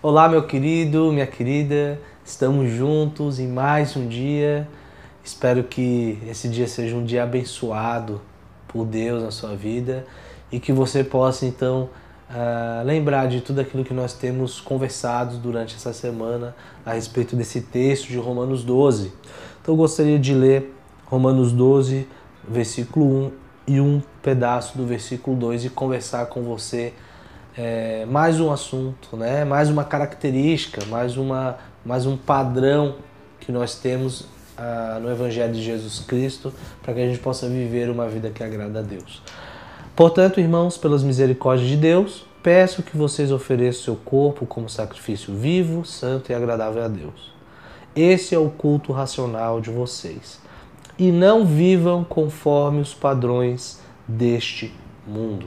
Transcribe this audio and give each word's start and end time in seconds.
Olá, 0.00 0.28
meu 0.28 0.44
querido, 0.44 1.10
minha 1.10 1.26
querida, 1.26 2.00
estamos 2.24 2.70
juntos 2.70 3.40
em 3.40 3.48
mais 3.48 3.96
um 3.96 4.06
dia. 4.06 4.68
Espero 5.24 5.64
que 5.64 6.16
esse 6.24 6.48
dia 6.48 6.68
seja 6.68 6.94
um 6.94 7.02
dia 7.02 7.24
abençoado 7.24 8.20
por 8.68 8.86
Deus 8.86 9.24
na 9.24 9.32
sua 9.32 9.56
vida 9.56 10.06
e 10.52 10.60
que 10.60 10.72
você 10.72 11.02
possa 11.02 11.46
então 11.46 11.90
uh, 12.30 12.86
lembrar 12.86 13.26
de 13.26 13.40
tudo 13.40 13.60
aquilo 13.60 13.84
que 13.84 13.92
nós 13.92 14.12
temos 14.12 14.60
conversado 14.60 15.36
durante 15.38 15.74
essa 15.74 15.92
semana 15.92 16.54
a 16.86 16.92
respeito 16.92 17.34
desse 17.34 17.62
texto 17.62 18.06
de 18.06 18.18
Romanos 18.18 18.62
12. 18.62 19.12
Então 19.60 19.74
eu 19.74 19.78
gostaria 19.78 20.16
de 20.16 20.32
ler 20.32 20.72
Romanos 21.06 21.50
12, 21.50 22.06
versículo 22.48 23.04
1 23.04 23.32
e 23.66 23.80
um 23.80 24.00
pedaço 24.22 24.78
do 24.78 24.86
versículo 24.86 25.36
2 25.36 25.64
e 25.64 25.70
conversar 25.70 26.26
com 26.26 26.44
você 26.44 26.94
é, 27.56 28.06
mais 28.06 28.40
um 28.40 28.50
assunto, 28.50 29.16
né? 29.16 29.44
mais 29.44 29.70
uma 29.70 29.84
característica, 29.84 30.84
mais, 30.86 31.16
uma, 31.16 31.58
mais 31.84 32.06
um 32.06 32.16
padrão 32.16 32.96
que 33.40 33.50
nós 33.50 33.74
temos 33.76 34.26
ah, 34.56 34.98
no 35.00 35.10
Evangelho 35.10 35.52
de 35.52 35.62
Jesus 35.62 36.00
Cristo 36.00 36.52
para 36.82 36.94
que 36.94 37.00
a 37.00 37.06
gente 37.06 37.20
possa 37.20 37.48
viver 37.48 37.88
uma 37.88 38.08
vida 38.08 38.30
que 38.30 38.42
agrada 38.42 38.80
a 38.80 38.82
Deus. 38.82 39.22
Portanto, 39.94 40.40
irmãos, 40.40 40.76
pelas 40.76 41.02
misericórdias 41.02 41.68
de 41.68 41.76
Deus, 41.76 42.26
peço 42.42 42.82
que 42.82 42.96
vocês 42.96 43.32
ofereçam 43.32 43.82
seu 43.82 43.96
corpo 43.96 44.46
como 44.46 44.68
sacrifício 44.68 45.34
vivo, 45.34 45.84
santo 45.84 46.30
e 46.30 46.34
agradável 46.34 46.84
a 46.84 46.88
Deus. 46.88 47.32
Esse 47.94 48.34
é 48.34 48.38
o 48.38 48.50
culto 48.50 48.92
racional 48.92 49.60
de 49.60 49.70
vocês. 49.70 50.40
E 50.98 51.10
não 51.10 51.44
vivam 51.44 52.04
conforme 52.04 52.80
os 52.80 52.94
padrões 52.94 53.80
deste 54.06 54.72
mundo. 55.06 55.46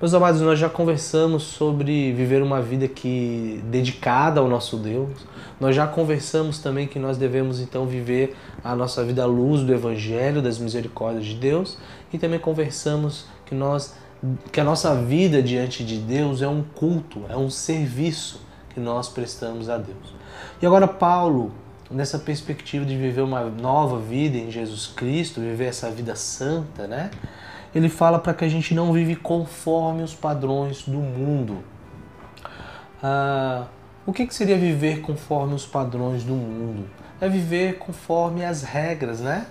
Meus 0.00 0.14
amados, 0.14 0.40
nós 0.40 0.60
já 0.60 0.68
conversamos 0.68 1.42
sobre 1.42 2.12
viver 2.12 2.40
uma 2.40 2.62
vida 2.62 2.86
que 2.86 3.60
dedicada 3.64 4.38
ao 4.38 4.46
nosso 4.46 4.76
Deus. 4.76 5.10
Nós 5.58 5.74
já 5.74 5.88
conversamos 5.88 6.60
também 6.60 6.86
que 6.86 7.00
nós 7.00 7.18
devemos 7.18 7.58
então 7.58 7.84
viver 7.84 8.36
a 8.62 8.76
nossa 8.76 9.02
vida 9.02 9.24
à 9.24 9.26
luz 9.26 9.62
do 9.62 9.74
evangelho, 9.74 10.40
das 10.40 10.56
misericórdias 10.56 11.26
de 11.26 11.34
Deus, 11.34 11.76
e 12.12 12.16
também 12.16 12.38
conversamos 12.38 13.26
que 13.44 13.56
nós 13.56 13.96
que 14.52 14.60
a 14.60 14.64
nossa 14.64 14.94
vida 14.94 15.42
diante 15.42 15.84
de 15.84 15.96
Deus 15.98 16.42
é 16.42 16.48
um 16.48 16.62
culto, 16.62 17.24
é 17.28 17.36
um 17.36 17.50
serviço 17.50 18.40
que 18.70 18.78
nós 18.78 19.08
prestamos 19.08 19.68
a 19.68 19.78
Deus. 19.78 20.14
E 20.62 20.66
agora 20.66 20.86
Paulo, 20.86 21.50
nessa 21.90 22.20
perspectiva 22.20 22.84
de 22.84 22.96
viver 22.96 23.22
uma 23.22 23.42
nova 23.46 23.98
vida 23.98 24.38
em 24.38 24.48
Jesus 24.48 24.86
Cristo, 24.86 25.40
viver 25.40 25.64
essa 25.64 25.90
vida 25.90 26.14
santa, 26.14 26.86
né? 26.86 27.10
Ele 27.74 27.88
fala 27.88 28.18
para 28.18 28.34
que 28.34 28.44
a 28.44 28.48
gente 28.48 28.74
não 28.74 28.92
vive 28.92 29.16
conforme 29.16 30.02
os 30.02 30.14
padrões 30.14 30.82
do 30.82 30.98
mundo. 30.98 31.58
Ah, 33.02 33.66
o 34.06 34.12
que, 34.12 34.26
que 34.26 34.34
seria 34.34 34.56
viver 34.56 35.00
conforme 35.02 35.54
os 35.54 35.66
padrões 35.66 36.24
do 36.24 36.34
mundo? 36.34 36.88
É 37.20 37.28
viver 37.28 37.78
conforme 37.78 38.44
as 38.44 38.62
regras, 38.62 39.20
né? 39.20 39.46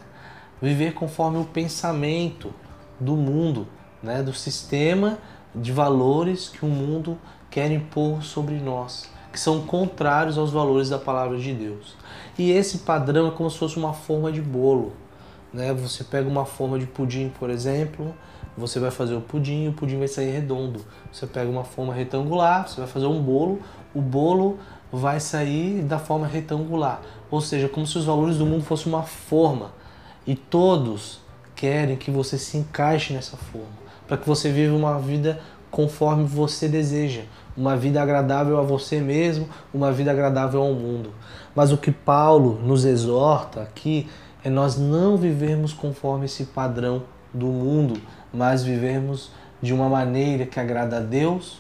Viver 0.62 0.94
conforme 0.94 1.38
o 1.38 1.46
pensamento 1.46 2.54
do 3.00 3.16
mundo, 3.16 3.68
né? 4.02 4.24
do 4.24 4.34
sistema 4.34 5.20
de 5.54 5.72
valores 5.72 6.50
que 6.50 6.66
o 6.66 6.68
mundo 6.68 7.18
quer 7.50 7.72
impor 7.72 8.24
sobre 8.24 8.56
nós, 8.56 9.10
que 9.32 9.40
são 9.40 9.62
contrários 9.62 10.38
aos 10.38 10.52
valores 10.52 10.90
da 10.90 10.98
palavra 10.98 11.38
de 11.38 11.54
Deus. 11.54 11.96
E 12.38 12.52
esse 12.52 12.80
padrão 12.80 13.28
é 13.28 13.32
como 13.32 13.50
se 13.50 13.58
fosse 13.58 13.78
uma 13.78 13.94
forma 13.94 14.32
de 14.32 14.42
bolo. 14.42 14.94
Né? 15.58 15.74
Você 15.74 16.04
pega 16.04 16.30
uma 16.30 16.46
forma 16.46 16.78
de 16.78 16.86
pudim, 16.86 17.30
por 17.30 17.50
exemplo, 17.50 18.14
você 18.56 18.80
vai 18.80 18.92
fazer 18.92 19.16
o 19.16 19.22
pudim 19.22 19.68
o 19.68 19.74
pudim 19.74 19.98
vai 19.98 20.08
sair 20.08 20.30
redondo. 20.30 20.86
Você 21.12 21.26
pega 21.26 21.50
uma 21.50 21.64
forma 21.64 21.96
retangular, 21.96 22.68
você 22.68 22.80
vai 22.80 22.88
fazer 22.88 23.08
um 23.08 23.20
bolo, 23.20 23.60
o 23.94 24.00
bolo 24.00 24.60
vai 24.92 25.20
sair 25.20 25.82
da 25.82 25.98
forma 25.98 26.28
retangular. 26.28 27.02
Ou 27.32 27.42
seja, 27.42 27.68
como 27.68 27.88
se 27.88 27.98
os 27.98 28.06
valores 28.06 28.38
do 28.38 28.46
mundo 28.46 28.64
fossem 28.64 28.94
uma 28.94 29.02
forma. 29.02 29.72
E 30.28 30.36
todos 30.36 31.22
querem 31.56 31.96
que 31.96 32.12
você 32.12 32.38
se 32.38 32.56
encaixe 32.58 33.12
nessa 33.12 33.36
forma, 33.36 33.68
para 34.08 34.16
que 34.16 34.28
você 34.28 34.52
viva 34.52 34.76
uma 34.76 35.00
vida 35.00 35.40
conforme 35.72 36.24
você 36.24 36.68
deseja, 36.68 37.24
uma 37.56 37.76
vida 37.76 38.00
agradável 38.00 38.60
a 38.60 38.62
você 38.62 39.02
mesmo, 39.02 39.50
uma 39.74 39.92
vida 39.92 40.12
agradável 40.12 40.62
ao 40.62 40.74
mundo. 40.74 41.12
Mas 41.56 41.72
o 41.72 41.78
que 41.78 41.92
Paulo 41.92 42.60
nos 42.64 42.86
exorta 42.86 43.62
aqui 43.62 44.08
é 44.48 44.50
nós 44.50 44.78
não 44.78 45.18
vivermos 45.18 45.74
conforme 45.74 46.24
esse 46.24 46.46
padrão 46.46 47.04
do 47.34 47.48
mundo, 47.48 48.00
mas 48.34 48.64
vivermos 48.64 49.30
de 49.62 49.74
uma 49.74 49.90
maneira 49.90 50.46
que 50.46 50.58
agrada 50.58 50.98
a 50.98 51.00
Deus, 51.02 51.60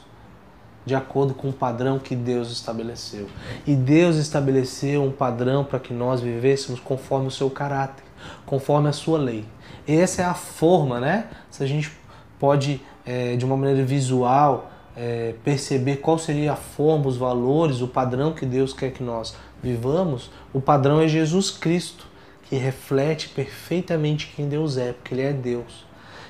de 0.85 0.95
acordo 0.95 1.33
com 1.33 1.49
o 1.49 1.53
padrão 1.53 1.99
que 1.99 2.15
Deus 2.15 2.49
estabeleceu. 2.49 3.27
E 3.65 3.75
Deus 3.75 4.15
estabeleceu 4.15 5.03
um 5.03 5.11
padrão 5.11 5.65
para 5.65 5.79
que 5.79 5.93
nós 5.93 6.21
vivêssemos 6.21 6.79
conforme 6.79 7.27
o 7.27 7.31
seu 7.31 7.49
caráter, 7.49 8.05
conforme 8.45 8.87
a 8.87 8.93
sua 8.93 9.17
lei. 9.17 9.43
E 9.85 9.93
essa 9.93 10.21
é 10.21 10.25
a 10.25 10.33
forma, 10.33 10.97
né? 10.97 11.27
Se 11.51 11.61
a 11.61 11.67
gente 11.67 11.91
pode, 12.39 12.81
é, 13.05 13.35
de 13.35 13.43
uma 13.43 13.57
maneira 13.57 13.83
visual, 13.83 14.71
é, 14.95 15.35
perceber 15.43 15.97
qual 15.97 16.17
seria 16.17 16.53
a 16.53 16.55
forma, 16.55 17.07
os 17.07 17.17
valores, 17.17 17.81
o 17.81 17.87
padrão 17.89 18.31
que 18.31 18.45
Deus 18.45 18.71
quer 18.71 18.91
que 18.91 19.03
nós 19.03 19.35
vivamos, 19.61 20.31
o 20.53 20.61
padrão 20.61 21.01
é 21.01 21.07
Jesus 21.09 21.51
Cristo 21.51 22.07
que 22.50 22.56
reflete 22.56 23.30
perfeitamente 23.30 24.31
quem 24.35 24.47
Deus 24.47 24.78
é, 24.78 24.94
porque 24.94 25.13
Ele 25.13 25.22
é 25.22 25.34
Deus. 25.34 25.85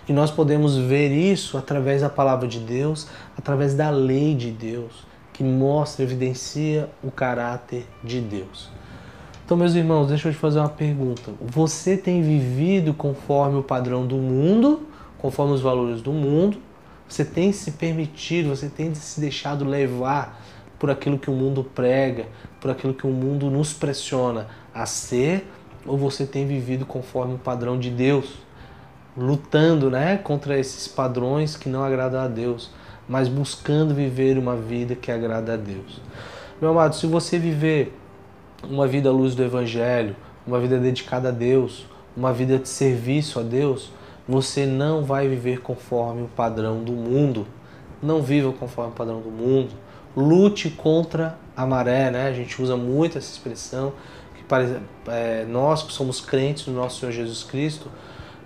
E 0.08 0.14
nós 0.14 0.32
podemos 0.32 0.78
ver 0.78 1.12
isso 1.12 1.58
através 1.58 2.02
da 2.02 2.10
palavra 2.10 2.48
de 2.48 2.60
Deus, 2.60 3.08
através 3.38 3.74
da 3.74 3.90
lei 3.90 4.34
de 4.34 4.52
Deus, 4.52 5.06
que 5.34 5.44
mostra, 5.44 6.04
evidencia 6.04 6.90
o 7.04 7.12
caráter 7.12 7.86
de 8.04 8.22
Deus. 8.22 8.70
Então, 9.46 9.56
meus 9.56 9.76
irmãos, 9.76 10.08
deixa 10.08 10.30
eu 10.30 10.34
te 10.34 10.38
fazer 10.38 10.60
uma 10.60 10.70
pergunta. 10.70 11.32
Você 11.40 11.96
tem 11.96 12.22
vivido 12.22 12.94
conforme 12.94 13.58
o 13.58 13.64
padrão 13.64 14.06
do 14.06 14.16
mundo, 14.16 14.88
conforme 15.18 15.54
os 15.54 15.62
valores 15.62 16.02
do 16.02 16.12
mundo? 16.12 16.58
Você 17.08 17.24
tem 17.24 17.52
se 17.52 17.72
permitido, 17.72 18.50
você 18.50 18.68
tem 18.68 18.94
se 18.94 19.20
deixado 19.20 19.64
levar 19.64 20.42
por 20.78 20.90
aquilo 20.90 21.18
que 21.18 21.30
o 21.30 21.34
mundo 21.34 21.64
prega, 21.64 22.28
por 22.60 22.72
aquilo 22.72 22.94
que 22.94 23.08
o 23.08 23.10
mundo 23.10 23.50
nos 23.50 23.74
pressiona 23.74 24.48
a 24.74 24.86
ser 24.86 25.48
ou 25.88 25.98
você 25.98 26.26
tem 26.26 26.46
vivido 26.46 26.86
conforme 26.86 27.36
o 27.36 27.40
padrão 27.40 27.80
de 27.80 27.90
Deus, 27.90 28.36
lutando, 29.18 29.90
né, 29.90 30.18
contra 30.18 30.60
esses 30.60 30.88
padrões 30.88 31.56
que 31.56 31.70
não 31.70 31.84
agradam 31.84 32.20
a 32.20 32.28
Deus, 32.28 32.70
mas 33.08 33.28
buscando 33.28 33.96
viver 33.96 34.38
uma 34.38 34.56
vida 34.56 34.94
que 34.94 35.12
agrada 35.12 35.54
a 35.54 35.58
Deus. 35.58 36.02
Meu 36.62 36.72
amado, 36.72 36.96
se 36.96 37.08
você 37.08 37.40
viver 37.40 37.98
uma 38.64 38.86
vida 38.86 39.10
à 39.10 39.12
luz 39.12 39.34
do 39.34 39.44
evangelho, 39.44 40.16
uma 40.46 40.60
vida 40.60 40.78
dedicada 40.78 41.30
a 41.30 41.32
Deus, 41.32 41.86
uma 42.16 42.34
vida 42.34 42.58
de 42.58 42.68
serviço 42.68 43.40
a 43.40 43.44
Deus, 43.44 43.92
você 44.28 44.66
não 44.66 45.04
vai 45.04 45.28
viver 45.28 45.62
conforme 45.62 46.24
o 46.24 46.28
padrão 46.28 46.84
do 46.84 46.92
mundo. 46.92 47.48
Não 48.02 48.22
viva 48.22 48.52
conforme 48.52 48.92
o 48.92 48.96
padrão 48.96 49.22
do 49.22 49.30
mundo. 49.30 49.70
Lute 50.16 50.70
contra 50.70 51.38
a 51.56 51.66
maré, 51.66 52.12
né? 52.12 52.28
A 52.28 52.34
gente 52.34 52.62
usa 52.62 52.76
muito 52.76 53.18
essa 53.18 53.32
expressão 53.32 53.94
é, 55.08 55.46
nós 55.46 55.84
que 55.84 55.94
somos 55.94 56.22
crentes 56.22 56.68
no 56.68 56.74
nosso 56.74 57.00
Senhor 57.00 57.12
Jesus 57.12 57.44
Cristo, 57.44 57.90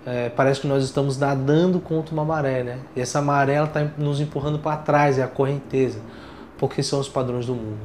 é, 0.04 0.28
parece 0.30 0.60
que 0.60 0.66
nós 0.66 0.82
estamos 0.82 1.16
nadando 1.16 1.78
contra 1.78 2.12
uma 2.12 2.24
maré, 2.24 2.62
né? 2.62 2.78
E 2.96 3.00
essa 3.00 3.22
maré 3.22 3.62
está 3.62 3.84
nos 3.96 4.20
empurrando 4.20 4.58
para 4.58 4.76
trás, 4.76 5.18
é 5.18 5.22
a 5.22 5.28
correnteza, 5.28 6.00
porque 6.58 6.82
são 6.82 6.98
os 6.98 7.08
padrões 7.08 7.46
do 7.46 7.54
mundo. 7.54 7.80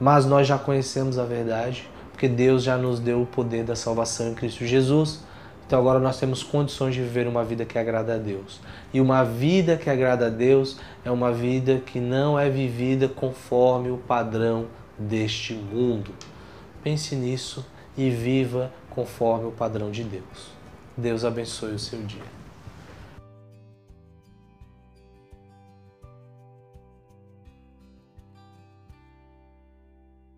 Mas 0.00 0.26
nós 0.26 0.46
já 0.46 0.58
conhecemos 0.58 1.18
a 1.18 1.24
verdade, 1.24 1.88
porque 2.10 2.28
Deus 2.28 2.64
já 2.64 2.76
nos 2.76 2.98
deu 2.98 3.22
o 3.22 3.26
poder 3.26 3.64
da 3.64 3.76
salvação 3.76 4.30
em 4.30 4.34
Cristo 4.34 4.66
Jesus. 4.66 5.20
Então 5.66 5.78
agora 5.78 6.00
nós 6.00 6.18
temos 6.18 6.42
condições 6.42 6.94
de 6.94 7.00
viver 7.00 7.26
uma 7.26 7.44
vida 7.44 7.64
que 7.64 7.78
agrada 7.78 8.16
a 8.16 8.18
Deus. 8.18 8.60
E 8.92 9.00
uma 9.00 9.24
vida 9.24 9.76
que 9.76 9.88
agrada 9.88 10.26
a 10.26 10.30
Deus 10.30 10.76
é 11.04 11.10
uma 11.10 11.32
vida 11.32 11.80
que 11.86 12.00
não 12.00 12.38
é 12.38 12.50
vivida 12.50 13.08
conforme 13.08 13.90
o 13.90 13.96
padrão 13.96 14.66
deste 14.98 15.54
mundo. 15.54 16.10
Pense 16.82 17.14
nisso 17.14 17.64
e 17.96 18.10
viva 18.10 18.72
conforme 18.90 19.46
o 19.46 19.52
padrão 19.52 19.90
de 19.90 20.02
Deus. 20.02 20.50
Deus 20.96 21.24
abençoe 21.24 21.74
o 21.74 21.78
seu 21.78 22.02
dia. 22.02 22.41